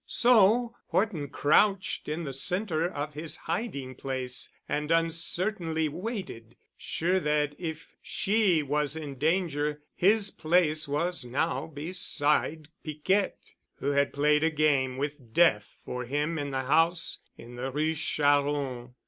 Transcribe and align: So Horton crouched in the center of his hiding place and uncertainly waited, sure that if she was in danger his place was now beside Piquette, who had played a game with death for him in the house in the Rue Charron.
So 0.07 0.73
Horton 0.87 1.29
crouched 1.29 2.07
in 2.09 2.23
the 2.23 2.33
center 2.33 2.91
of 2.91 3.13
his 3.13 3.35
hiding 3.35 3.93
place 3.93 4.51
and 4.67 4.89
uncertainly 4.89 5.89
waited, 5.89 6.55
sure 6.75 7.19
that 7.19 7.53
if 7.59 7.87
she 8.01 8.63
was 8.63 8.95
in 8.95 9.19
danger 9.19 9.83
his 9.93 10.31
place 10.31 10.87
was 10.87 11.23
now 11.23 11.67
beside 11.67 12.69
Piquette, 12.83 13.53
who 13.75 13.91
had 13.91 14.11
played 14.11 14.43
a 14.43 14.49
game 14.49 14.97
with 14.97 15.35
death 15.35 15.75
for 15.85 16.05
him 16.05 16.39
in 16.39 16.49
the 16.49 16.63
house 16.63 17.19
in 17.37 17.55
the 17.55 17.69
Rue 17.69 17.93
Charron. 17.93 18.95